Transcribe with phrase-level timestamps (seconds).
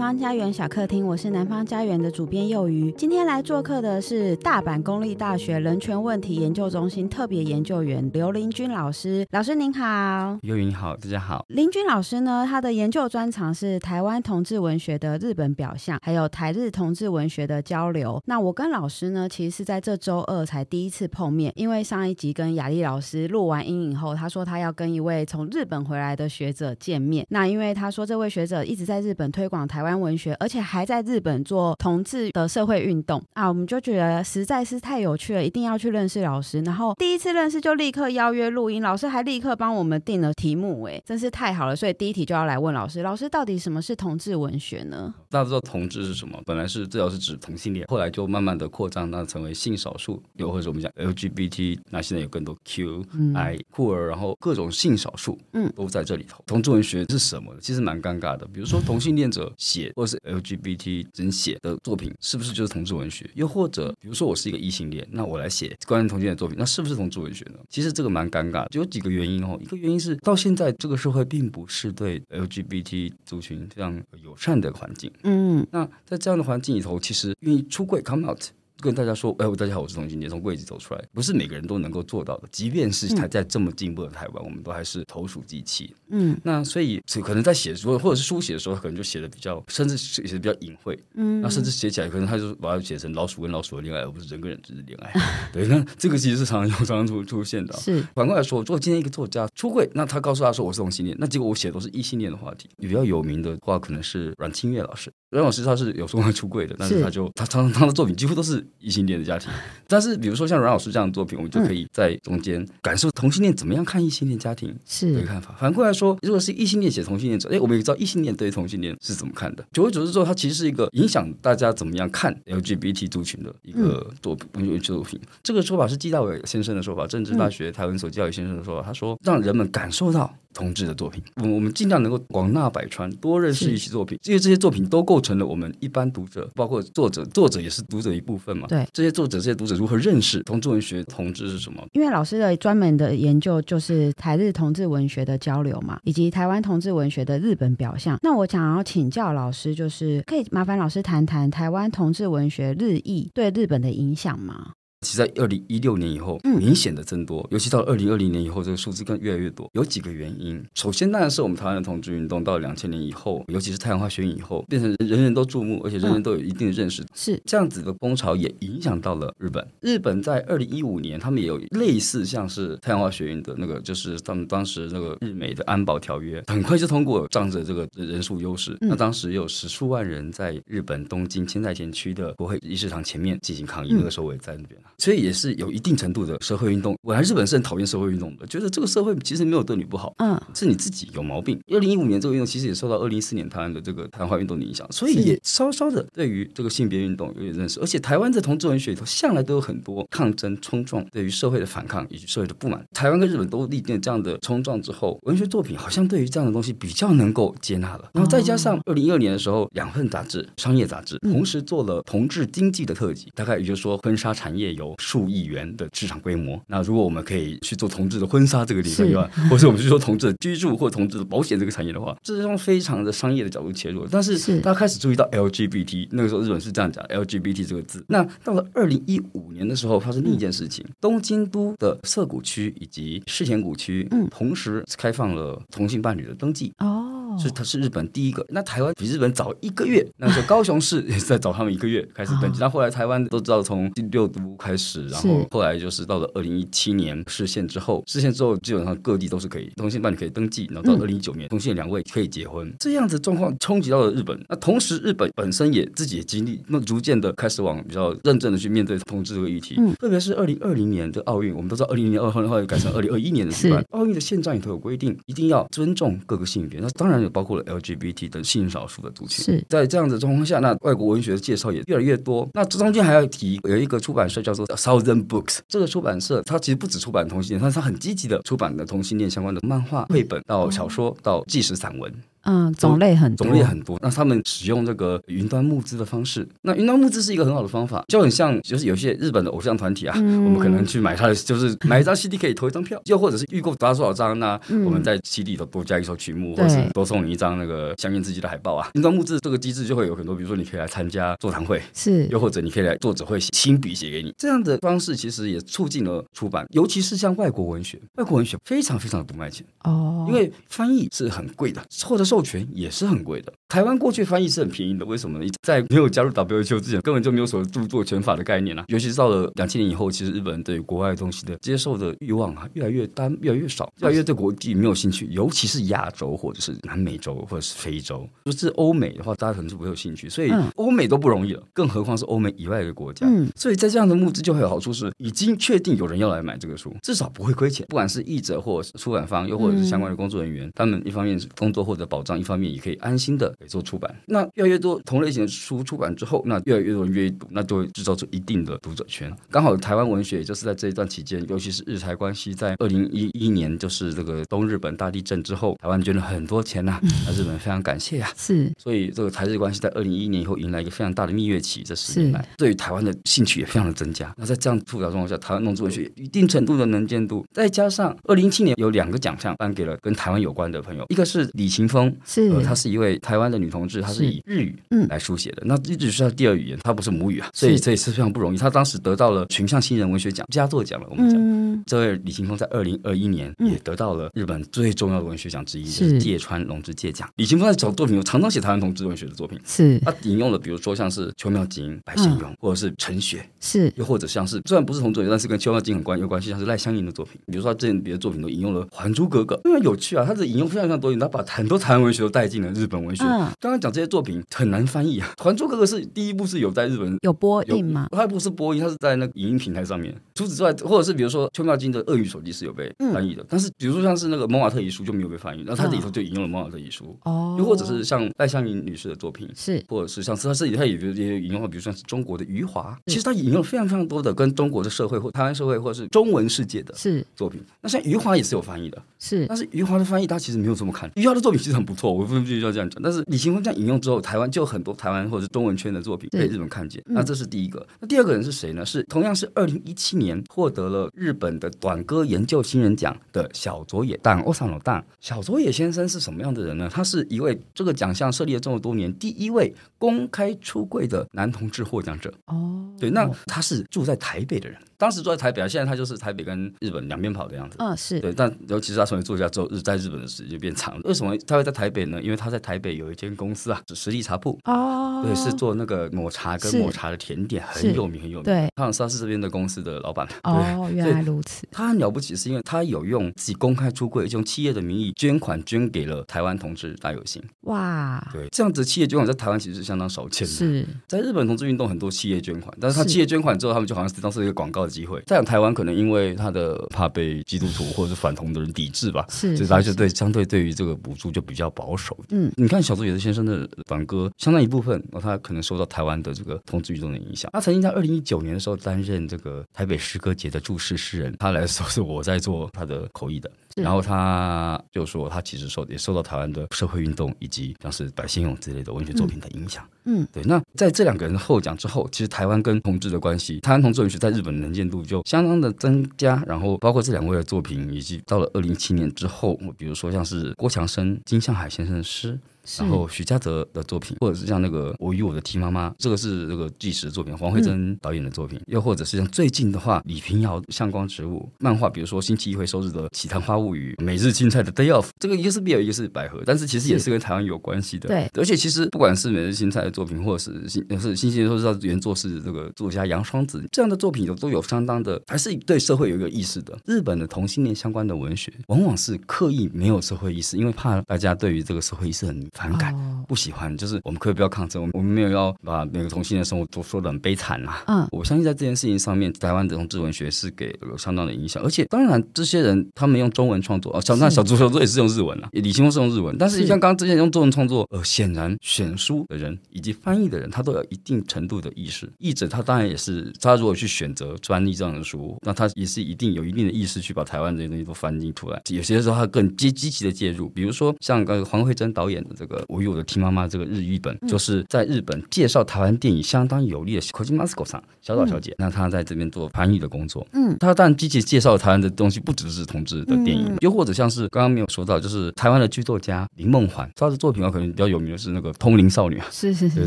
[0.00, 2.90] 方家园小客厅，我是南方家园的主编幼鱼。
[2.92, 9.26] 今天来做客的是大阪公立大学人权问题研究中心特别研究员刘林君老师。
[9.32, 11.44] 老师您好，幼鱼你好，大家好。
[11.48, 18.18] 林君老师呢，他的研究专长是台湾同志文学的日本表象，还有台日同志文学的交流。
[18.24, 27.26] 那我跟老师呢，其实是在这周二才第一次碰面，因为上一集跟雅丽老师录完阴影后，他说他要跟一位从日本回来的学者见面。
[27.28, 36.60] 那因为他说这位学者一直在日本推广台湾文学，而且还在日本做同志的社会运动啊，我们就觉得实在是太有趣了，一定要去认识老师。
[36.60, 41.74] 然后第一次认识就立刻邀约录音，老师还立刻帮我们定了题目，哎，真是太好了。
[41.74, 45.14] 所以第一题就要来问老师：老师到底什么是同志文学呢？
[45.30, 46.40] 大家知道同志是什么？
[46.44, 56.42] 本来是最早是指同性恋，后来就慢慢的扩张，那成为性少数，又或者我们讲 LGBT，那现在有更多 Q、嗯、I、酷儿，然后各种性少数，嗯，都在这里头。
[56.46, 57.54] 同志文学是什么？
[57.60, 59.52] 其实蛮尴尬的，比如说同性恋者。
[59.56, 63.28] 写或者是 LGBT 人写的作品，是不是就是同志文学？
[63.34, 67.58] 又或者，比如说我是一个异性恋，那我来写关于同性恋的作品，那是不是同志文学呢？
[67.68, 69.58] 其实这个蛮尴尬，就有几个原因哦。
[69.60, 75.10] 一个原因是到现在这个社会并不是对 LGBT 族群非常友善的环境。
[75.22, 78.40] 嗯，那在这样的环境里头，其实愿意出柜 come out。
[78.80, 82.48] 跟大家说，哎，大家好，我是同性恋，从柜子走出来，不是每个人都能够做到的。
[82.50, 85.94] 即便是还在这么进步的台湾，嗯、我们都还是投鼠忌器。
[86.08, 90.98] 嗯，那所以可能在写作或者是书写的时候，可能就写的比较，甚至写的比较隐晦。
[91.14, 95.50] 嗯，那甚至写起来，可能他就把它写成老鼠跟老鼠的恋爱，而不是人跟人之间的恋爱。
[95.52, 97.76] 对，那这个其实是常常有常常出出现的。
[97.76, 102.68] 是，反过来说，如果今天一个作家出柜，那他告诉他说我是同性恋，那结果我写的都是异性恋的话题。
[102.78, 105.10] 比较有名的话，可能是阮清月老师。
[105.30, 109.50] 阮老师他是有说会出柜的，但是他就他常常 他的作品几乎都是异性恋的家庭。
[109.86, 115.54] 但是，比如说像阮老师这样的作品，我们就可以在中间感受同性恋怎么样看异性恋家庭是的看法。
[115.58, 119.64] 反过来说，如果是异性恋写同性恋者，哎，我们也知道异性恋对同性恋是怎么看的。
[119.72, 125.20] 久而久之之后，它其实是一个影响大家怎么样看 LGBT 族群的一个作品，文学作品。
[125.42, 128.86] 这个说法是季大伟先生的说法，政治大学台湾所教育先生的说法。
[128.86, 138.66] 他说，让人们感受到同志的作品，我们我们尽量能够广纳百川，多认识一些作品，因为这些作品都构成了我们一般读者，包括作者，作者也是读者一部分嘛。
[138.68, 141.04] 对，这些作者这些读者如何认识同志文学？
[141.04, 141.86] 同志是什么？
[141.92, 148.18] 因为老师的专门的研究就是台日同志文学的交流嘛，以及台湾同志文学的日本表象。
[148.22, 154.72] 那我想要请教老师，就是可以麻烦老师谈谈台湾同志文学日益对日本的影响吗？
[155.02, 159.66] 其实，在二零一六年以后，明显的增多，尤其到二零二零年以后，这个数字更越来越多。
[159.72, 167.02] 有几个原因，首先当然是我们台湾的同志运动到了两千年以后，尤其是太阳花学运以后，变成人人都注目，而且人人都有一定的认识。
[167.14, 169.66] 是这样子的风潮也影响到了日本。
[169.80, 184.78] 日本在二零一五年，他们也有类似像是太阳花学运的那个，就是他们当时那个日美的安保条约，很快就通过，仗着这个人数优势，那当时有十数万人在日本东京千代田区的国会议事堂前面进行抗议，那个时候我也在那边。
[185.00, 186.94] 所以也是有一定程度的社会运动。
[187.02, 191.58] 我来日本是很讨厌社会运动的，觉得这个社会其实没有对你不好，嗯，是你自己有毛病。
[191.68, 197.80] 二零一五年这个运动其实也受到二零一四年台湾的这个台湾运动的影响，所以也稍稍的对于这个性别运动有点认识。
[197.80, 202.84] 而且台湾在同志文学里头向来都有很多抗争冲撞，对于社会的反抗以及社会的不满。
[202.92, 208.10] 台湾跟日本都历经了这样的冲撞之后，文学作品好像对于这样的东西比较能够接纳了。
[208.12, 215.30] 然后再加上二零一二年的时候，两份杂志商业杂志同时做了同志经济的特辑，大概也就是说婚纱产业有数。
[215.30, 224.04] 亿元的市场规模，那如果我们可以去做同志的婚纱这个地方以外，或者我们去做同志的居住或同志的保险这个产业的话，这是从非常的商业的角度切入。
[224.10, 228.04] 但是大家开始注意到 LGBT，那个时候日本是这样讲 LGBT 这个字。
[228.08, 236.72] 那到了二零一五年的时候，发生另一件事情，东京都的涩谷区以及世田谷区，嗯，同时开放了同性伴侣的登记。
[236.78, 237.18] 哦。
[237.38, 238.44] 是，它是日本第一个。
[238.48, 242.58] 那台湾比日本早一个月，那时候高雄市 也是在早他们一个月开始登记。
[242.58, 250.68] 那后来台湾都知道，从第六都开始，然后后来就是到了二零一七年释宪之后，释宪之后基本上各地都是可以同性伴侣可以登记。
[250.70, 254.38] 然后到二零一九年，同性两位可以结婚，这样子状况冲击到了日本。
[254.48, 259.76] 那同时，日本本身也自己也经历，那逐渐的开始往比较认真的去面对同志这个议题。
[259.78, 263.82] 嗯特别是二零二零年的奥运，我们都知道二零年二号的话改成二零二一年的举办。
[263.92, 266.80] 奥运的宪章里头有规定，一定要尊重各个性别。
[266.80, 267.30] 那当然也。
[267.30, 272.48] 包括了 LGBT 等性少数的族群，是在这样的状况下，那外国文学的介绍也越来越多。
[272.54, 282.12] 那这中间还要提有一个出版社叫做 Southern Books，这个出版社它其实不止出版同性恋，但是它很积极的出版的同性恋相关的漫画、绘本到小说到纪实散文。
[282.44, 283.98] 嗯，种类很多，种类很多。
[284.02, 298.88] 那他们使用这个云端募资的方式，那云端募资是一个很好的方法，就很像就是有些日本的偶像团体啊，嗯、我们可能去买他的，就是买一张 CD 可以投一张票，又或者是预购达多少张，那我们在 CD 里头多加一首曲目，嗯、或者是多送你一张那个相应自己的海报啊。
[298.94, 313.52] 云端募资这个机制就会有很多，比如说你可以来参加座谈会，是，又或者你可以来作者会亲笔写给你，这样的方式其实也促进了出版，尤其是像外国文学，外国文学非常非常的不卖钱哦，因为翻译是很贵的，或者授权也是很贵的。
[313.66, 315.50] 台湾过去翻译是很便宜的，为什么呢？
[315.62, 318.84] 在没有加入 WHO 之前，根本就没有所谓著作权法的概念啊。
[318.86, 325.26] 尤其是到了两千年以后，其实日本人对于国外的东西的接受的欲望啊，越来越单，越来越少，越来越对国际没有兴趣。
[325.30, 330.28] 尤其是亚洲，或者是南美洲，或者是非洲，就是欧美的话，大家可能是不会有兴趣。
[330.28, 333.26] 所以欧美都不容易了，更何况是欧美以外的国家。
[333.26, 337.86] 嗯，所以在这样的募资就会有好处是，已经确定有人要来买这个书，至少不会亏钱。
[337.88, 344.14] 不管是译者，或出版方，又或者是相关的工作人员，他们一方面是工作或者保障，一方面也可以安心的做出版。
[344.26, 349.32] 那越来越多同类型的书出版之后，那越来越多人愿意读，那就会制造出一定的读者圈。
[349.50, 358.34] 刚好台湾文学也就是在这一段期间，尤其是日台关系在二零一一年，就是这个东日本大地震之后，台湾捐了很多钱呐、啊，那日本非常感谢呀、啊。
[358.36, 364.32] 是，所以这个台日关系在二零一一年以后迎来一个非常大的蜜月期，这十年来对于台湾的兴趣也非常的增加。
[364.36, 375.06] 那在这样复杂状况下，台湾农志文学一定程度的能见度，再加上二零一七年有两个奖项颁给了跟台湾有关的朋友，一个是李勤峰，是，呃，她是一位台湾的女同志，她是以日语嗯。
[375.08, 378.56] 来书写的，那日语是她第二语言，她不是母语啊，所以这也是非常不容易。
[378.56, 381.06] 她当时得到了群像新人文学奖佳作奖了。
[381.10, 386.18] 我们讲，嗯、这位李琴峰在二零二一年也得到了日本最重要的文学奖之一，是。
[386.18, 387.28] 芥川龙之介奖。
[387.36, 389.98] 李琴峰在找作品，有常常写台湾同志文学的作品，是。
[390.00, 393.92] 他引用了，比如说像是邱妙津、白先勇，或者是陈雪，是。
[393.96, 397.40] 又或者像是虽然不是同志，但是跟邱妙津很关有关系，像是赖香吟的作品。
[397.46, 403.24] 比如说他之前别的作品都引用了《还珠格格》，非常有趣啊，他的引用非常非常多，他把很多台湾文学都带进了日本文学。
[403.24, 408.08] 刚刚讲这些作品很难翻译啊，《还珠格格》是第一部是有在日本有播映吗？
[408.12, 410.14] 它不是播映，它是在那个影音平台上面。
[410.34, 427.24] 除此之外，或者是比如说邱妙津的《鳄鱼手机》是有被翻译的，但是比如说像是那个《蒙瓦特遗书》就没有被翻译，然后他这里头就引用了《蒙瓦特遗书》哦，又或者是像赖香吟女士的作品是，或者是像是他自己他也也引用了，比如说像是中国的余华，其实他引用了非常非常多的跟中国的社会或台湾社会或者是中文世界的是。
[427.36, 427.60] 作品。
[427.80, 433.02] 那像余华也是有翻译的，是，但是余华的翻译他其实没有这么看，余华的作品其实很不错，我不必须要这样讲。
[433.02, 437.86] 但是李行峰这样引用之后，台湾就很多台湾或者是中文圈的作品被日本看见，那这是第一个。
[438.00, 438.84] 那第二个人是谁呢？
[438.84, 445.04] 是同样是二零一七年获得了日本的短歌研究新人奖的小佐野蛋欧桑罗蛋。
[445.20, 446.90] 小佐野先生是什么样的人呢？
[446.92, 452.32] 他是一位这个奖项设立了这么多年第一位公开出柜的男同志获奖者。
[452.46, 454.76] 哦，对，那他是住在台北的人。
[454.96, 457.76] 当时住在台北啊，现在他就是台北跟日本两边跑的样子。
[457.78, 461.00] 嗯、哦，是对，但尤其是他成为作家之后，日在日本的时间就变长了。
[461.04, 462.20] 为什么他会在台北呢？
[462.22, 464.58] 因为他在台北有一间公司啊，是实力茶铺。
[464.64, 468.44] 哦，对，是做那个抹茶跟抹茶的甜点，很有名很有名。
[468.44, 470.26] 对，他好像是这边的公司的老板。
[470.42, 471.66] 哦，原来如此。
[471.70, 477.42] 他很了不起，是因为他有用自己公开出柜，用企业的名义捐款捐给了台湾同志大游行。
[477.62, 480.54] 哇，对，这样子企业捐款在台湾其实是相当少见的。
[480.54, 484.90] 是在日本同志运动很多企业捐款，但是他企业捐款之后，他们就好像是当是一个广告的。
[484.90, 492.18] 机会，在台湾可能因为他的怕被基督徒或者是反同的人抵制吧，是，所以他就对相对对于这个补助就比较保守。
[492.30, 497.48] 嗯，你看小佐野先生的短歌，相当一部分，他可能受到台湾的这个同志运动的影响。
[497.52, 503.48] 他曾经在二零一九年的时候担任这个台北诗歌节的注释诗人，他来的时候是我在做他的口译的。
[503.76, 509.86] 然后他就说，他其实受也受到台湾的社会运动以及像是白先勇之类的文学作品的影响。
[510.04, 510.42] 嗯，对。
[510.44, 516.42] 那在这两个人的获奖之后，其实台湾跟同志的关系，台湾同志文学在日本的能见度就相当的增加。
[516.46, 522.38] 然后包括这两位的作品，以及到了二零一七年之后，比如说像是郭强生、金向海先生的诗。
[522.78, 538.08] 然后许嘉泽的作品，或者是像那个《我与我的 T 妈妈》，这个是这个纪实的作品，黄慧珍导演的作品，嗯、又或者是像最近的话，李平遥《向光植物》漫画，比如说星期一会收日的《綺谭花物语》，每日青菜的 Day Off，这个一个是 BL，一个是百合，但是其实也是跟台湾有关系的。
[538.08, 546.78] 对，而且其实不管是每日青菜的作品，或者是新是星期一会收日原作是这个作家杨双子这样的作品，有都有相当的，还是对社会有一个意识的。
[546.84, 552.94] 日本的同性恋相关的文学，往往是刻意没有社会意识，因为怕大家对于这个社会意识很反感。
[552.94, 557.84] 哦不喜欢，就是我们可以不要抗争，我们没有要把每个同性恋生活都说的很悲惨啊。
[557.86, 561.62] 嗯，我相信在这件事情上面，台湾的同志文学是给有相当的影响。
[561.62, 566.36] 而且，当然这些人他们用中文创作，哦，小那小猪小猪也是用日文啊，李清峰是用日文。
[566.38, 572.12] 但是像刚刚之前用中文创作，呃，显然选书的人以及翻译的人，他都有一定程度的意识。
[572.18, 578.60] 译者他当然也是，他如果去选择专利这样的书，那他也是一定有一定的意识去把台湾这些东西都翻译出来。
[578.70, 590.26] 有些时候他更积积极的介入，比如说像刚黄慧珍导演的这个《我与我的 T 妈妈》这个日语本，就是在日本介绍台湾电影相当有力的 Kojima Masko 上小岛小姐，那她在这边做翻译的工作。
[590.32, 599.86] 嗯，她当然积极介绍台湾的东西，不只是同志的电影，又或者像是刚刚没有说到，就是台湾的剧作家林梦环，她的作品啊，可能比较有名的是那个《通灵少女》啊，是是是，对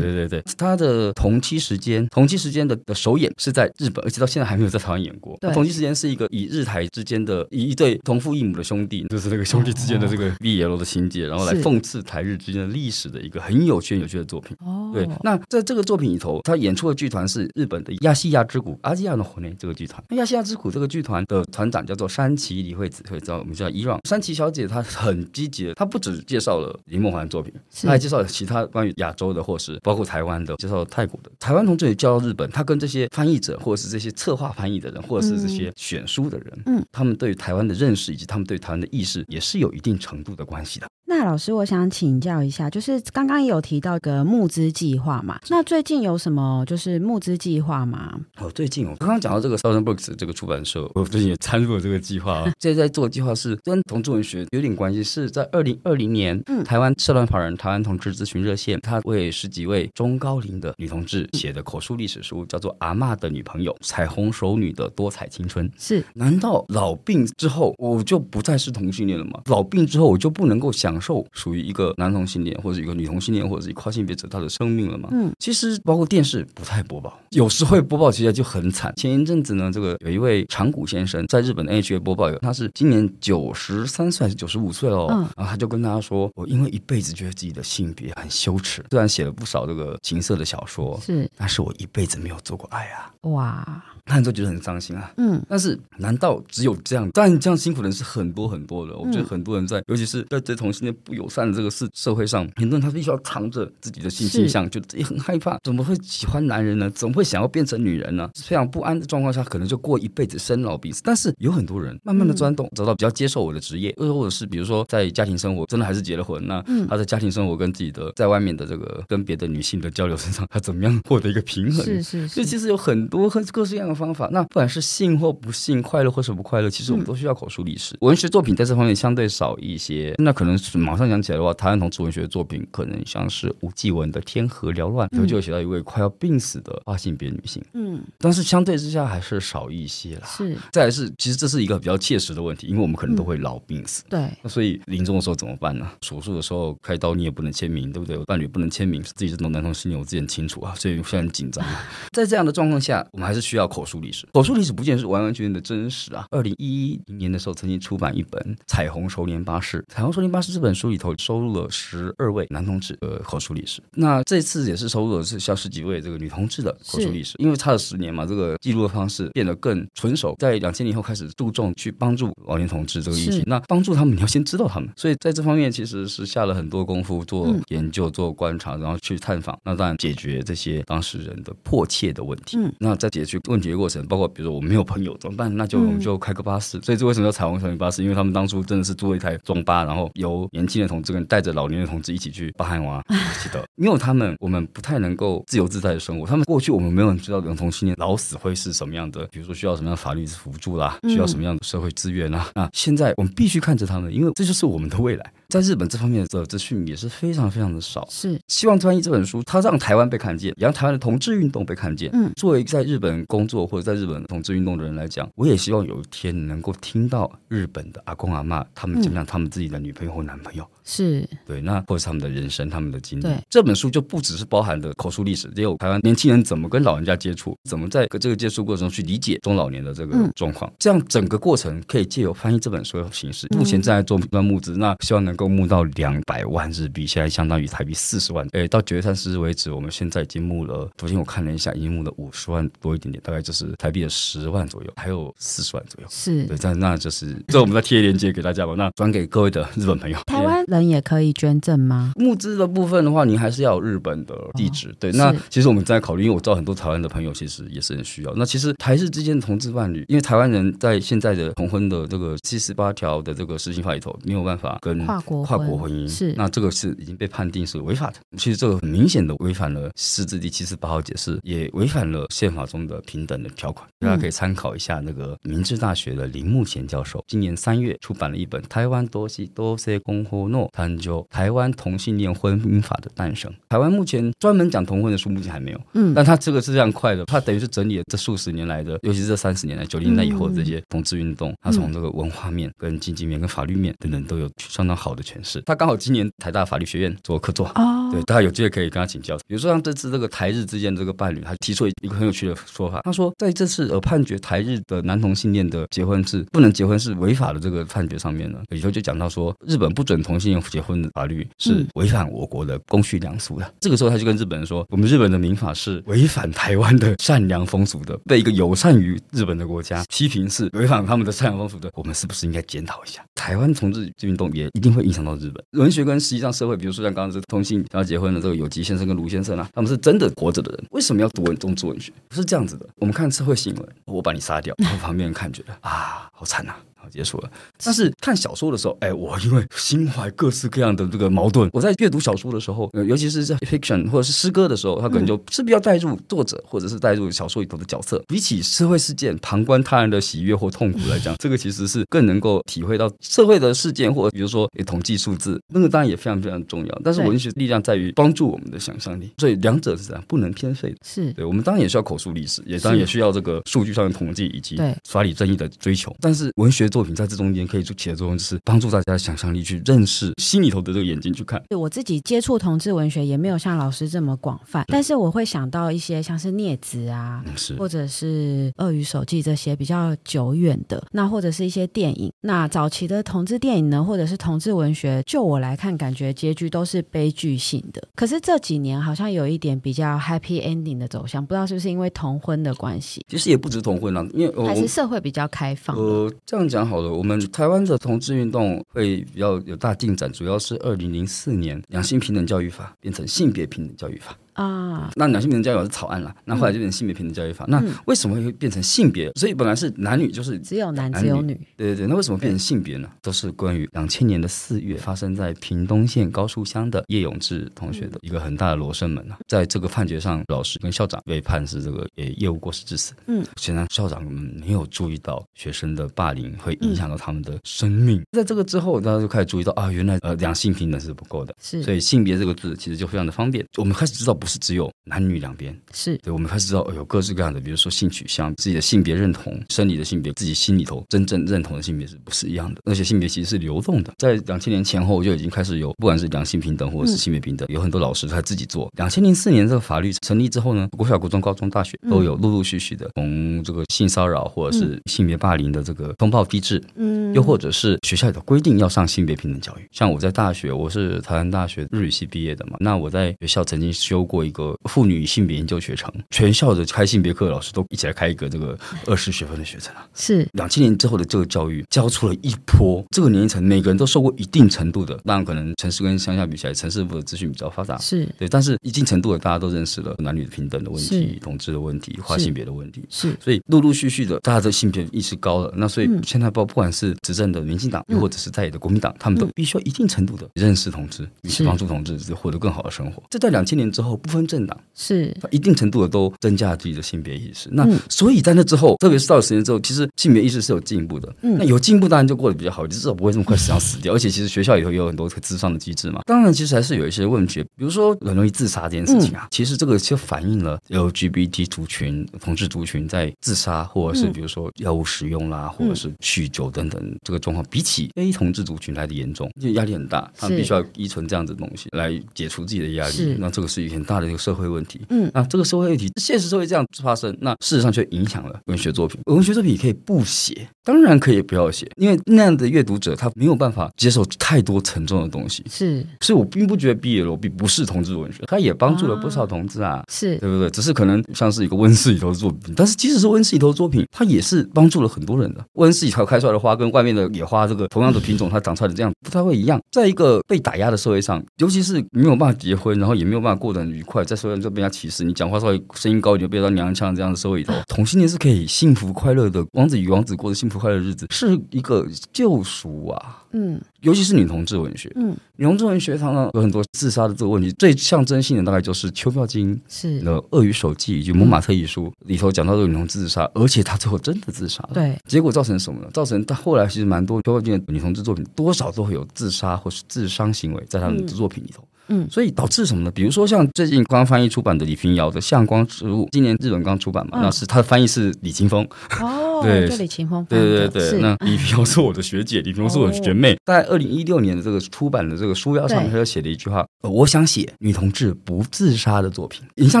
[0.00, 5.36] 对对对，她的同期时间，同期时间的的首演是在日本，而且到现在还没有在台湾演过。
[5.40, 14.56] 对，同期时间是一个以日台之间的以一对同父异母的兄弟，就是那个兄弟之间的这个 BL 的情节，然后来讽刺台日之间的历史的一个很有趣、有趣的作品。
[14.60, 20.02] 哦，对，那在这个作品里头，他演出的剧团是日本的亚细亚之谷阿基亚的火内这个剧团。
[20.10, 31.30] 那亚细亚之谷这个剧团的团长叫做山崎理惠子，会知道我们叫伊朗山崎小姐，她很积极的，她不只介绍了林梦环的作品，她还介绍了其他关于亚洲的，或是包括台湾的，介绍了泰国的。
[31.38, 40.86] 台湾同志也叫到日本，他跟这些翻译者，或者是这些策划翻译的人，或者是这些选书的人，嗯，他们对于台湾的认识以及他们对台湾的意识，也是有一定程度的关系的。
[41.06, 45.38] 那老师，我想请教一下，就是刚刚也有提到个募资计划嘛？
[45.50, 48.18] 那最近有什么就是募资计划吗？
[48.38, 52.52] 哦，最近我刚刚讲到这个 Southern Books 这个出版社，我最近也参入了这个计划啊。
[52.58, 65.68] 现在在做计划是跟同志文学有点关系，是在二零二零年，嗯，台湾社团法人台湾同志咨询热线，他为十几位中高龄的女同志写的口述历史书，叫做《阿嬷的女朋友：彩虹手女的多彩青春》。
[65.78, 66.02] 是？
[66.14, 69.42] 难道老病之后我就不再是同性恋了吗？
[69.46, 75.08] 老病之后我就不能够享受属于一个男同性恋或者一个女同性恋或者是跨性别者他的生命了吗？
[75.10, 78.94] 嗯，其实包括电视不太播报，有时会播报，其实就很惨。
[78.96, 93.84] 前一阵子呢，这个有一位长谷先生在日本的 n h a 播报，有他是今年九十三岁还是九十五岁哦，嗯，然后他就跟大家说，我因为一辈子觉得自己的性别很羞耻，虽然写了不少这个情色的小说，是，但是我一辈子没有做过爱啊，哇。
[94.04, 97.08] 看着都觉得很伤心啊，嗯，但是难道只有这样？
[97.14, 98.94] 但这样辛苦的人是很多很多的。
[98.96, 106.90] 我觉得很多人在，尤其是在对同性恋不友善的这个社社会上，很多人他必须要藏着自己的性倾向，就也很害怕，怎么会喜欢男人呢？
[106.90, 108.30] 怎么会想要变成女人呢？
[108.34, 111.00] 非常不安的状况下，可能就过一辈子生老病死。
[111.04, 121.84] 但是有很多人慢慢的钻洞，找到比较接受我的职业，又或者是比如说在家庭生活真的还是结了婚，那他在家庭生活跟自己的在外面的这个跟别的女性的交流身上，他怎么样获得一个平衡？
[121.84, 124.28] 是是是，所以其实有很多很各式各样的方法。
[124.30, 127.94] 那不管是是信或不信，快乐或是不快乐，其实我们都需要口述历史。
[127.94, 130.12] 嗯、文学作品在这方面相对少一些。
[130.18, 137.64] 那可能是马上想起来的话，台湾同志文学的作品可能像是吴继文的《天河缭乱》，就就写到一位快要病死的跨性别女性。
[137.74, 140.26] 嗯，但是相对之下还是少一些啦。
[140.26, 144.02] 是，再来是，其实这是一个比较切实的问题，因为我们可能都会老病死。
[144.10, 145.88] 对、嗯，那所以临终的时候怎么办呢？
[146.02, 148.18] 手术的时候开刀你也不能签名，对不对？
[148.24, 151.64] 伴侣不能签名，自己这种男同性恋我自己很清楚啊，所以我现在很紧张。
[152.10, 154.26] 在这样的状况下，我们还是需要口述历史。
[154.32, 156.26] 口述历史不见得是完完全全的真实啊！
[156.30, 159.78] 二零一一年的时候，曾经出版一本《彩虹熟年巴士》。
[159.88, 163.82] 《彩虹熟年巴士》这本书里头收录了十二位男同志的口述历史。
[163.92, 167.34] 那这次也是收录的是像十几位这个女同志的口述历史。
[167.38, 170.34] 因为差了十年嘛，这个记录的方式变得更纯熟。
[170.38, 173.42] 在两千年后开始注重去帮助老年同志这个议题。
[173.46, 174.88] 那帮助他们，你要先知道他们。
[174.96, 179.58] 所以在这方面其实是下了很多功夫，做研究、做观察，然后去探访。
[179.64, 182.56] 那当然解决这些当事人的迫切的问题。
[182.56, 185.54] 嗯，那在解决问题的过程，包括比如说我没有朋友怎么办？
[185.56, 186.80] 那就我们就开个巴士。
[186.82, 188.02] 所以这为什么叫彩虹熟年巴士？
[188.02, 193.02] 因为他们当初真的是租了一台中巴，然后由年轻的同志跟带着老年的同志一起去巴汉哇，
[193.42, 196.26] 记得，没有他们，我们不太能够自由自在的生活。
[196.26, 202.48] 他们过去我们没有人知道男同性恋老死会是什么样的，比如说需要什么样的法律辅助啦，需要什么样的社会资源啦。
[202.54, 205.32] 那现在我们必须看着他们，因为这就是我们的未来。
[205.48, 212.10] 在日本这方面的资讯也是非常非常的少，是希望翻译这本书，它让台湾被看见，也让台湾的同志运动被看见。
[212.12, 220.68] 嗯，作为在日本工作或者在日本同志运动的人来讲，我也希望有一天能够听到日本的阿公阿妈他们讲讲，他们自己的女朋友或男朋友。
[220.84, 223.26] 是对，那或者是他们的人生，他们的经历。
[223.48, 230.70] 这本书就不只是包含的口述历史，也有台湾年轻人怎么跟老人家接触，怎么在这个接触过程中去理解中老年的这个状况。
[230.70, 233.46] 嗯、这样整个过程可以借由翻译这本书的形式。
[233.56, 238.46] 目前正在做一段募资，那希望能够募到两百万日币，现在相当于台币四十万。
[238.52, 246.06] 诶，到九月三十日为止，我们现在已经募了，昨天我看了一下，已经募了五十万多一点点，大概就是台币的十万左右，还有四十万左右。
[246.10, 250.18] 是对，那那就是这我们再贴链接给大家吧，那转给各位的日本朋友。
[250.26, 250.53] 台湾。
[250.66, 252.12] 人也可以捐赠吗？
[252.16, 254.88] 募资的部分的话，你还是要有日本的地址。
[254.88, 258.32] 哦、对，那其实我们在考虑，因为我知道很多台湾的朋友其实也是很需要。
[258.36, 268.14] 那其实台日之间的同志伴侣，因为台湾人在现在的同婚的这个七十八条的这个施行法里头，没有办法跟跨国跨国婚姻，是那这个是已经被判定是违法的。
[268.36, 273.88] 其实这个很明显的违反了释字第七十八号解释，也违反了宪法中的平等的条款。
[274.00, 283.52] 大家可以参考一下那个明治大学的林木贤教授，今年三月出版了一本《台湾多西多些公后诺探究台湾同性恋婚姻法的诞生。
[283.68, 295.60] 台湾目前专门讲同婚的书目前还没有，嗯，但他这个是这样快的，他等于是整理了这数十年来的，尤其是这三十年来九零年代以后的这些同志运动，他从这个文化面、跟经济面、跟法律面等等都有相当好的诠释。
[295.62, 299.36] 他刚好今年台大法律学院做客座，哦，对，大家有机会可以跟他请教。
[299.46, 313.74] 比如说像这次这个台日之间这个伴侣，他提出一个很有趣的说法，他说在这次呃判决台日的男同性恋的结婚是不能结婚是违法的这个判决上面呢，里头就讲到说日本不准同性恋结婚的法律是违反我国的公序良俗的。
[313.80, 323.24] 这个时候他就跟日本人说，我们日本的民法是违反台湾的善良风俗的，被一个友善于日本的国家批评是违反他们的善良风俗的，我们是不是应该检讨一下？
[323.34, 332.12] 台湾同志运动也一定会影响到日本文学跟实际上社会，比如说像刚刚这个同性结婚的这个有吉先生跟卢先生啊，他们是真的活着的人，为什么要读文中作文学？
[332.28, 332.86] 不是这样子的。
[332.96, 336.76] 我们看社会新闻，我把你杀掉，然后旁边人看觉得啊，好惨啊。
[337.10, 337.50] 结束了。
[337.82, 348.22] 但是看小说的时候，哎，我因为心怀各式各样的这个矛盾，我在阅读小说的时候，呃，尤其是在 fiction 或者是诗歌的时候，他可能就势必要带入作者或者是带入小说里头的角色。
[348.28, 357.00] 比起社会事件旁观他人的喜悦或痛苦来讲， 这个其实是更能够体会到社会的事件，或者比如说统计数字，那个当然也非常非常重要。
[357.04, 360.96] 但是文学力量在于帮助我们的想象力，所以两者是这样，不能偏废的。
[361.04, 366.14] 是对，我们当然也需要口述历史，也当然也需要这个数据上的统计以及法理正义的追求。
[366.20, 371.60] 但是文学作品在这中间可以做起的作用，就是帮助大家的想象力去认识心里头的这个眼睛去看。
[371.68, 382.32] 对，我自己接触同志文学也没有像老师这么广泛，但是我会想到一些像是孽子啊，是或者是鳄鱼手记这些比较久远的，那或者是一些电影。
[382.42, 388.00] 那早期的同志电影呢，或者是同志文学，就我来看，感觉结局都是悲剧性的。
[388.14, 393.20] 可是这几年好像有一点比较 happy ending 的走向，不知道是不是因为同婚的关系？
[393.28, 395.96] 其实也不止同婚啊，因为还是社会比较开放。
[395.96, 397.34] 呃，这样讲好的，我们。
[397.52, 404.36] 台湾的同志运动会比较有大进展，主要是二零零四年两性平等教育法变成性别平等教育法。
[404.54, 407.64] 啊，那两性平等教育法是草案了，那后来就变成性别平等教育法。
[407.66, 409.30] 嗯、那为什么会变成性别？
[409.32, 411.54] 所以本来是男女，就是只有男只有女。
[411.76, 413.08] 对对对，那为什么变成性别呢？
[413.20, 419.38] 都是关于两千年的四月发生在屏东县高树乡的叶永志同学的一个很大的罗生门啊。
[419.48, 423.12] 在这个判决上，老师跟校长被判是这个呃业务过失致死。
[423.26, 428.20] 嗯，显然校长们没有注意到学生的霸凌会影响到他们的生命。
[428.20, 431.54] 嗯、在这个之后，大家就开始注意到啊，原来呃两性平等是不够的。
[431.60, 433.64] 是，所以性别这个字其实就非常的方便。
[433.76, 442.82] 我们开始知道，不是只有男女两边是对，我们开始知道有各式各样的，比如说性取向、自己的性别认同、生理的性别、自己心里头真正认同的性别是不是一样的？
[442.84, 448.92] 而且性别其实是流动的，在两千年前后就已经开始有，不管是两性平等或者是性别平等，嗯、有很多老师他自己做。
[448.98, 459.86] 两千零四年这个法律成立之后呢，国小、国中、高中、大学都有陆陆续续的从这个性骚扰或者是性别霸凌的这个通报机制，嗯，又或者是学校里头规定要上性别平等教育。
[459.90, 465.34] 像我在大学，我是台湾大学日语系毕业的嘛，那我在学校曾经修过一个妇女。
[465.34, 470.06] 性别研究学程，全校的开性别课的老师都一起来开一个这个 二十学分的学程啊。
[470.14, 493.22] 是两千年之后的这个教育，教出了一波这个年龄层每个人都受过一定程度的，当然可能城市跟乡下比起来，城市部的资讯比较发达，是对，但是一定程度的大家都认识了男女平等的问题、同志的问题、跨性别的问题，是，所以陆陆续续的大家的性别意识高了，那所以现在包不管是执政的民进党，又或者是在野的国民党，他们都必须要一定程度的认识同志，去帮助同志获得更好的生活。
[493.30, 494.78] 这在两千年之后不分政党。
[494.96, 497.68] 是，一定程度的都增加了自己的性别意识。
[497.72, 501.34] 那所以在那之后，特别是到了十年之后，其实性别意识是有进步的。
[501.42, 504.14] 嗯，那有进步当然就过得比较好，至少不会这么快死要死掉。
[504.14, 506.22] 而且其实学校里头也有很多咨商的机制嘛。
[506.26, 509.48] 当然，其实还是有一些问题，比如说很容易自杀这件事情啊。
[509.50, 520.30] 其实这个就反映了 LGBT 族群、同志族群在自杀或者是比如说药物使用啦，或者是酗酒等等这个状况，比起非同志族群来的严重，就压力很大。
[520.38, 523.34] 他们必须要依存这样子的东西来解除自己的压力。
[523.40, 525.00] 那这个是一个很大的一个社会问题。
[525.10, 525.30] 嗯。
[525.34, 529.20] 那这个社会问题，现实社会这样发生，那事实上却影响了文学作品。
[529.26, 535.64] 文学作品也可以不写，当然可以不要写，因为那样的阅读者他没有办法接受太多沉重的东西。
[535.68, 540.70] 是，所以我并不觉得 BL 并不是同志文学，他也帮助了不少同志啊，是对不对？
[540.70, 545.64] 只是可能像是一个温室里头的作品，但是即使是温室里头的作品，它也是帮助了很多人的。
[545.74, 549.80] 温室里头开出来的花跟外面的野花，这个同样的品种，它长出来的这样不太会一样。
[549.90, 555.24] 在一个被打压的社会上，尤其是没有办法结婚，然后也没有办法过得很愉快，在社会上就被人家歧视。
[555.24, 563.40] 你讲话稍微声音高一点，就被人家娘腔这样的社会里头，同性恋是可以幸福快乐的，王子与王子过着幸福快乐的日子，是一个救赎啊。
[563.56, 574.90] 嗯，尤其是女同志文学，嗯，女同志文学常常有很多自杀的这个问题，最象征性的大概就是邱妙金是的《鳄鱼手记》以及《蒙马特遗书》里头讲到这个女同志自杀，而且她最后真的自杀了。
[574.94, 576.08] 对，结果造成什么呢？
[576.12, 581.80] 造成她后来其实蛮多邱妙金的女同志作品多少都会有自杀或是自伤行为在她们的作品里头。
[581.82, 581.86] 嗯，
[582.30, 583.10] 所以导致什么呢？
[583.10, 588.86] 比如说像最近刚刚翻译出版的李屏瑶的《向光植物》，今年日本刚出版嘛，那是他的翻译是李青峰。
[589.20, 590.44] 哦，对，李琴峰。
[590.48, 593.56] 对对对对，那李屏瑶是我的学姐，李屏瑶是我的学妹。
[593.64, 600.00] 在二零一六年的这个出版的这个书腰上面，他就写了一句话：“我想写女同志不自杀的作品。”以下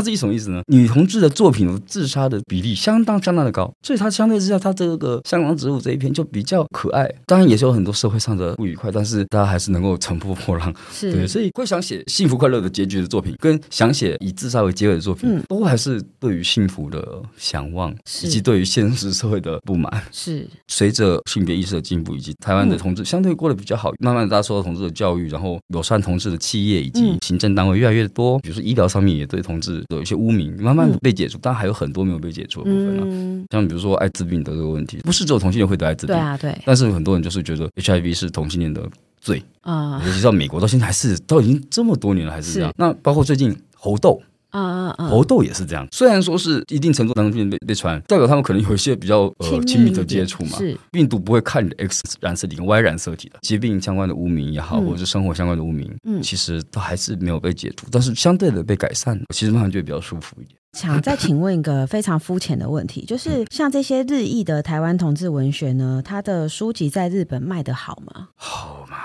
[0.00, 0.62] 这一什么意思呢？
[0.68, 7.10] 女同志的作品自杀的比例相当相当的高，所以她相对之下，她这个《香港植物》这一篇就比较可爱。
[7.26, 10.74] 当然也是有很多社会上的不愉快，但是大家还是能够乘风破浪。
[10.92, 12.02] 是对，所以会想写。
[12.06, 20.02] 幸福快乐的结局的作品，跟想写以自杀为结尾的作品，嗯、都还是对于幸福的向往，以及对于现实社会的不满。
[20.12, 33.06] 是随着性别意识的进步，以及台湾的同志相对过得比较好，嗯、慢慢的大家受到同志的教育，然后友善同志的企业以及行政单位越来越多，嗯、比如说医疗上面也对同志有一些污名，慢慢的被解除，当然还有很多没有被解除的部分呢、啊。
[33.08, 38.88] 嗯、像比如说艾滋病的这个问题，不是只有同性恋会得艾滋病，对啊对，但是很多人就是觉得 HIV 是同性恋的。
[39.20, 42.70] 罪啊，尤其到美国到现在还是都已经这么多年了，还是这样。
[42.76, 44.20] 那包括最近猴痘
[44.54, 45.86] 啊啊啊，猴痘也是这样。
[45.90, 50.56] 虽然说是一定程度当中被被传，代表他们可能有一些比较呃亲密的接触嘛。
[50.58, 60.56] 是病毒不会看你的 X 染色体跟 Y 染色体的，疾病相关的污名也好，嗯、或者是生活相关的污名，嗯，其实都还是没有被解除，但是相对的被改善，其实慢慢就会比较舒服一点。
[60.72, 68.28] 想再请问一个非常肤浅的问题， 就是像这些日裔的台湾同志文学呢，它的书籍在日本卖的好吗？
[68.36, 68.96] 好吗？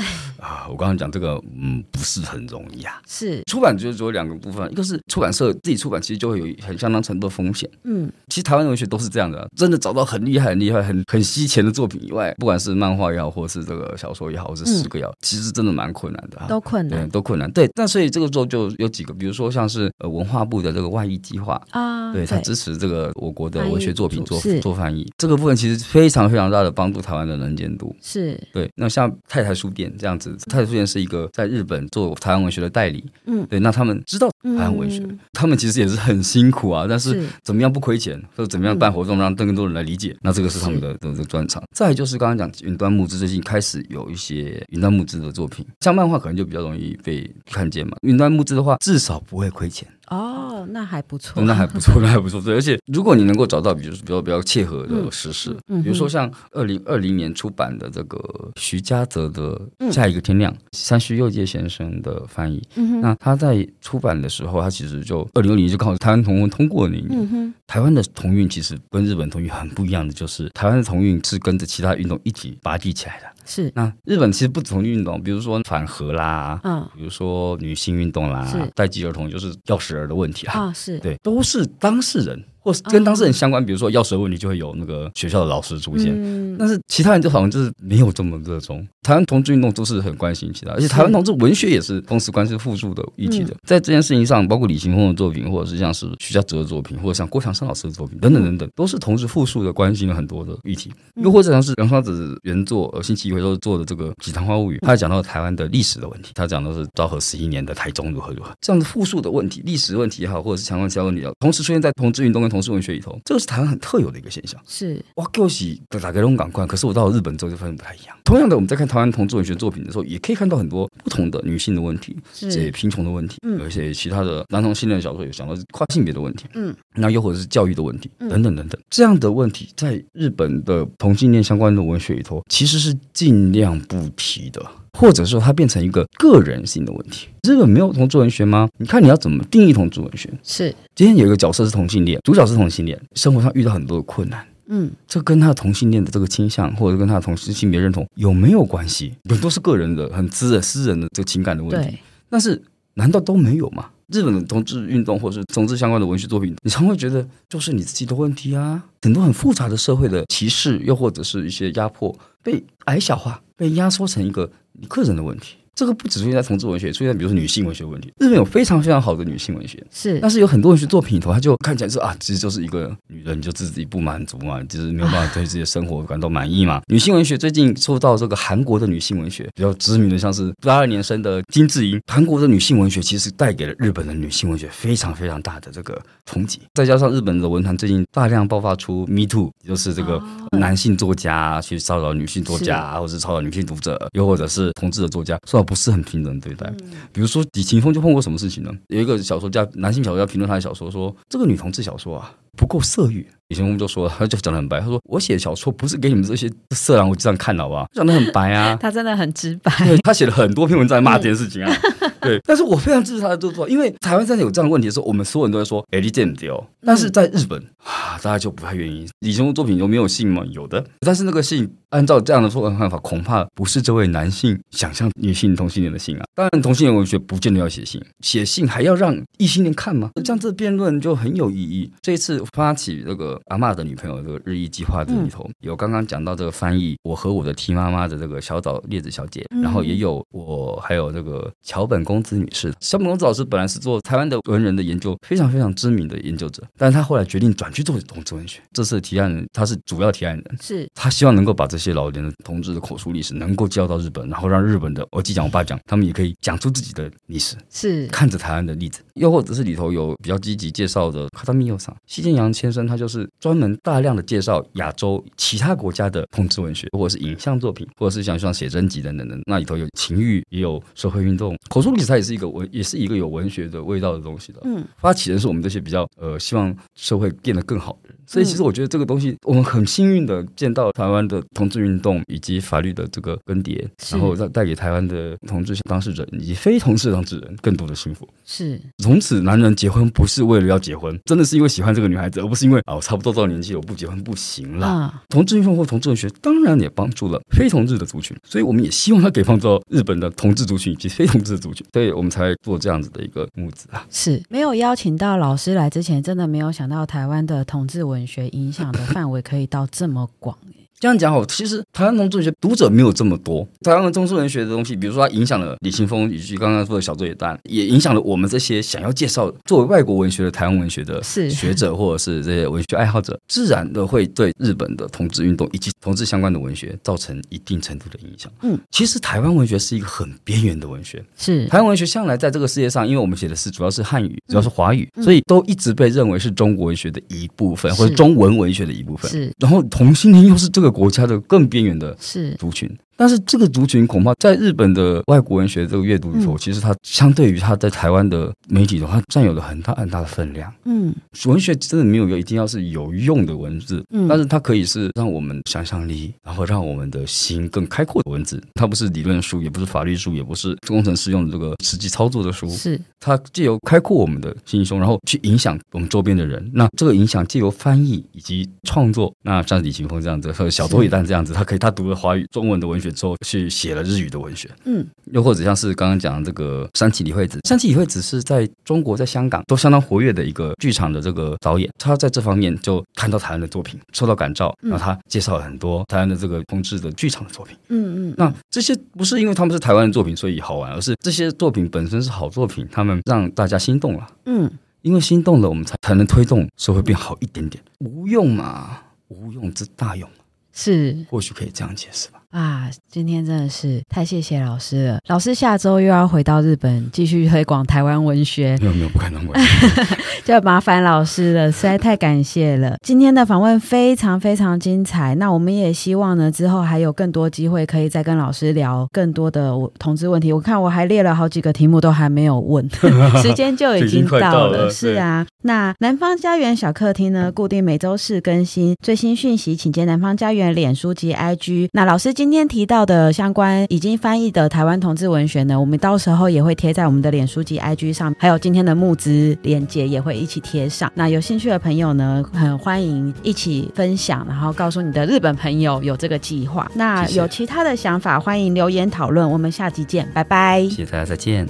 [0.40, 3.00] 啊，我刚刚讲这个，嗯，不是很容易啊。
[3.06, 7.68] 是出版就是只有两个部分，一个是出版社自己出版，其实就会有很相当程度的风险。
[7.84, 16.40] 嗯，其实台湾文学都是这样的，真的找到很厉害、很厉害、很很稀钱的作品以外，不管是漫画也好，或是这个小说也好，或是诗歌也好，其实真的蛮困难的。
[16.48, 17.50] 都困难，对，都困难。
[17.52, 27.94] 对，但所以这个时候就有几个，比如说像是呃文化部的这个外译计划啊，对他支持这个我国的文学作品做做翻译，这个部分其实非常非常大的帮助台湾的能见度。
[28.00, 30.36] 是对，那像太太书店这样子。
[30.46, 41.62] 太太书店是一个在日本做台湾文学的代理，嗯，对，那他们知道台湾文学，嗯、他们其实也是很辛苦啊，但是怎么样不亏钱，或者怎么样办活动让更多人来理解，嗯、那这个是他们的的专长。
[41.74, 49.86] 再就是刚刚讲云端募资，最近开始有一些云端募资的作品，像漫画可能就比较容易被看见嘛，云端募资的话至少不会亏钱。
[50.10, 52.40] 哦，那还不错，那还不错， 那还不错。
[52.40, 58.18] 对，而且如果你能够找到，比如说比较比较切合的时事，嗯嗯、比如说像二零二零年出版的这个
[58.56, 59.60] 徐嘉泽的
[59.92, 67.20] 《下一个天亮》，嗯、三须祐介先生的翻译，嗯、那他在出版的时候，他其实就二零二零就刚好台湾同文通过的那一年。
[67.20, 73.26] 嗯、哼台湾的同运其实跟日本同运很不一样的，就是台湾的同运是跟着其他运动一起拔地起来的。
[73.50, 78.64] 是，那日本其实不同运动，比如说反核啦，嗯，比如说女性运动啦，是。
[78.76, 81.00] 待机儿童就是钥匙儿的问题啊，是。
[81.00, 82.40] 对，都是当事人。
[82.60, 86.12] 或是跟当事人相关，比如说药水问题，就会有那个学校的老师出现。
[86.14, 88.86] 嗯、但是其他人就好像就是没有这么热衷。
[89.02, 93.54] 台湾同志运动都是很关心其他，而且台湾同志文学也是同时关心复述的议题的。
[93.54, 100.92] 嗯、在这件事情上，包括李行峰的作品，或者是像是徐嘉泽的作品，或者像郭强生老师的作品等等等等，都是同时复述的关心了很多的议题。
[101.16, 113.18] 又或者像是杨双子原作呃星期一回收做的这个《几堂花物语》，他讲到台湾的历史的问题，他讲的是昭和十一年的台中如何如何这样的复述的问题，历史问题也好，或者是强调其他问题也好，同时出现在同志运动跟同志文学里头。
[113.24, 118.16] 这个是台湾很特有的一个现象，是哇，就是打开龙港观，可是我到了日本之后就发现不太一样。
[118.24, 134.64] 同样的，我们在看台湾同志文学作品的时候，也可以看到很多不同的女性的问题，是写贫穷的问题，嗯，而且其他的男同性恋小说有讲到是跨性别的问题，嗯，那又或者是教育的问题，等等等等，这样的问题在日本的同性恋相关的文学里头，其实是尽量不提的。
[134.98, 137.28] 或者说它变成一个个人性的问题。
[137.42, 138.68] 日本没有同志文学吗？
[138.78, 140.30] 你看你要怎么定义同志文学？
[140.42, 144.46] 是今天有一个角色是同性恋，主角是同性恋，生活上遇到很多的困难。
[144.68, 149.14] 嗯，这跟他的同性恋的这个倾向，或者跟他的同性性别认同有没有关系？
[149.28, 151.90] 很多是个人的、很私人、私人的这个情感的问题。
[151.90, 151.98] 对
[152.28, 152.62] 但是
[152.94, 153.90] 难道都没有吗？
[154.12, 158.82] 日本的同志运动或者是同志相关的文学作品，你常会觉得就是你自己的问题啊。
[159.02, 164.50] 很多很复杂的社会的歧视，又或者是一些压迫，被矮小化，被压缩成一个。
[164.72, 168.12] 你个人的问题，这个不只出现在同志文学，出现在比如说女性文学问题。
[168.18, 176.74] 日本有非常非常好的女性文学，是，但是有很多文学作品里头，它就看起来是啊，其实就是一个女人就自己不满足嘛，就是没有办法对自己的生活感到满意嘛。
[176.74, 186.60] 啊、 女性文学最近受到这个韩国的女性文学比较知名的，像是八二年生的金智英，韩国的女性文学其实带给了日本的女性文学非常非常大的这个冲击。
[186.74, 190.22] 再加上日本的文坛最近大量爆发出 Me Too，就是这个
[190.58, 196.68] 男性作家去骚扰女性作家，或者是骚扰女性读者，又或者是同志的作家受到不是很平等对待。
[197.12, 198.72] 比如说李勤锋就碰过什么事情呢？
[198.88, 203.24] 有一个小说家，男性小说家评论他的小说说，这个女同志小说啊不够色欲。
[203.50, 207.86] 以前我们就说，他 就讲得很白，他说我写小说不是给你们这些色狼我这样看的好不好？
[207.92, 209.72] 讲得很白啊， 他真的很直白。
[209.84, 211.72] 对，他写了很多篇文章在骂这件事情啊。
[212.20, 219.08] 对，但是我非常支持他的做法，因为台湾现在有这样的问题的时候，我们所有人都在说 A D J 丢，但是在日本啊，大家就不太愿意。
[219.20, 220.44] 李前锋作品有没有性吗？
[220.50, 226.24] 有的，但是那个性按照这样的说法看法，恐怕不是这位男性想象女性同性恋的性啊。
[226.34, 230.10] 当然，同性恋文学不见得要写信，写信还要让异性恋看吗？
[230.22, 231.90] 这样这辩论就很有意义。
[232.02, 234.20] 这一次发起这个阿嬷的女朋友。
[234.22, 242.70] 这个日益计划这里头有刚刚讲到这个翻译我和我的 T 妈妈的这个小岛列子小姐，然后也有我还有这个桥本公子女士。
[242.80, 248.60] 桥本公子老师本来是做台湾的文人的研究，非常非常知名的研究者，但是他后来决定转去做同志文学。
[248.72, 264.10] 这次提案人他是主要提案人，是他希望能够把这些老年的同志的口述历史能够交到日本，然后让日本的我既讲我爸讲，他们也可以讲出自己的历史，是看着台湾的例子，又或者是里头有比较积极介绍的卡达米尤桑西见洋先生，他就是专门大量。
[264.10, 274.60] 的介绍亚洲其他国家的同志文学，或者是影像作品，或者是像像写真集等等等，那里头有情欲，也有社会运动，口述历史它也是一个文，也是一个有文学的味道的东西的。
[274.64, 278.18] 嗯，发起人是我们这些比较呃希望社会变得更好的人。
[278.26, 288.28] 所以其实我觉得这个东西，我们很幸运的见到台湾的同志运动以及法律的这个更迭，然后带带给台湾的同志当事人以及非同志当事人更多的幸福。
[288.44, 294.86] 是，从此男人结婚不是为了要结婚，真的是因为喜欢这个女孩子，而不是因为啊我差不多到年纪我不结婚不行了。
[294.86, 304.04] 啊，同志运动或同志文学当然也帮助了非同志的族群，所以我们也希望他可以帮助日本的同志族群以及非同志的族群， 所以我们才做这样子的一个募资啊。
[304.10, 310.56] 是，没有邀请到老师来之前，真的没有想到台湾的同志文学影响的范围可以到这么广。
[311.00, 313.66] 这样讲好，其实台湾同志文学读者没有这么多。
[313.80, 328.52] 台湾的同志文学的东西，比如说它影响了李清峰以及刚刚说的小作业单，也影响了我们这些想要介绍作为外国文学的台湾文学的学者或者是这些文学爱好者，自然的会对日本的同志运动以及同志相关的文学造成一定程度的影响。
[328.60, 331.24] 嗯，其实台湾文学是一个很边缘的文学。
[331.38, 339.30] 是台湾文学向来在这个世界上，因为我们写的是主要是汉语，主要是华语，所以都一直被认为是中国文学的一部分，或者中文文学的一部分。
[339.30, 340.89] 是，然后同性恋又是这个。
[340.90, 342.14] 国家的更边缘的
[342.58, 342.90] 族群。
[343.20, 350.72] 但是这个族群恐怕在日本的外国文学这个阅读里头，嗯、其实它相对于它在台湾的媒体的话，占有了很大很大的分量。
[350.86, 358.58] 嗯，文学真的没有一定要是有用的文字，嗯，但是它可以是让我们想象力，然后让我们的心更开阔的文字。
[358.72, 362.70] 它不是理论书，也不是法律书，也不是工程师用的这个实际操作的书。
[362.70, 366.70] 是它借由开阔我们的心胸，然后去影响我们周边的人。
[366.72, 373.09] 那这个影响借由翻译以及创作，那像李勤峰这样子，和小多野蛋这样子，他可以他读了华语中文的文学。
[373.10, 394.70] 之后去写了日语的文学，嗯，又或者像是刚刚讲的这个山崎理惠子，山崎理惠子是在中国、在香港都相当活跃的一个剧场的这个导演，他在这方面就看到台湾的作品，受到感召，然后他介绍了很多台湾的这个同志的剧场的作品，嗯嗯，那这些不是因为他们是台湾的作品所以好玩，而是这些作品本身是好作品，他们让大家心动了，嗯，
[395.02, 400.28] 因为心动了，我们才才能推动社会变好一点点，无用嘛，无用之大用，
[400.72, 402.39] 是，或许可以这样解释吧。
[402.50, 405.20] 啊，今天真的是太谢谢老师了。
[405.28, 408.76] 老师下周又要回到日本，继续推广台湾文学。
[408.80, 409.46] 没有没有，不可能，
[410.44, 412.96] 就麻烦老师了，实在太感谢了。
[413.06, 415.36] 今天的访问非常非常精彩。
[415.36, 420.52] 那我们也希望呢，之后还有更多机会可以再跟老师聊更多的我同志问题。
[420.52, 422.84] 我看我还列了好几个题目都还没有问，
[423.40, 424.50] 时间就已经到了。
[424.50, 431.90] 到了是啊，那南方家园小客厅呢，固定每周四更新最新讯息，请见南方家园脸书及 IG。
[431.92, 432.34] 那老师。
[432.40, 441.12] 今天提到的相关已经翻译的台湾同志文学呢，我们到时候也会贴在我们的脸书及 IG 上，还有今天的募资链接也会一起贴上。
[441.14, 446.90] 那有兴趣的朋友呢，很欢迎一起分享，然后告诉你的日本朋友有这个计划。
[446.94, 449.50] 那有其他的想法，欢迎留言讨论。
[449.50, 450.80] 我们下集见，拜拜。
[450.84, 451.68] 谢谢大家，再见。